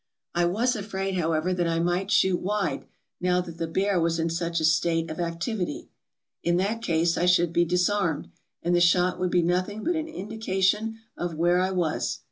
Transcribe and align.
I 0.33 0.45
was 0.45 0.75
afraid, 0.75 1.13
however, 1.19 1.53
that 1.53 1.67
I 1.67 1.77
might 1.79 2.09
shoot 2.09 2.41
wide, 2.41 2.85
now 3.19 3.39
that 3.39 3.59
the 3.59 3.67
bear 3.67 4.01
was 4.01 4.17
in 4.17 4.31
such 4.31 4.59
a 4.59 4.65
state 4.65 5.11
of 5.11 5.19
activity; 5.19 5.89
in 6.41 6.57
that 6.57 6.81
case 6.81 7.19
I 7.19 7.27
should 7.27 7.53
be 7.53 7.65
disarmed, 7.65 8.31
and 8.63 8.75
the 8.75 8.81
shot 8.81 9.19
would 9.19 9.29
be 9.29 9.43
nothing 9.43 9.83
but 9.83 9.95
an 9.95 10.07
indication 10.07 10.97
of 11.15 11.35
where 11.35 11.59
I 11.61 11.69
was. 11.69 12.17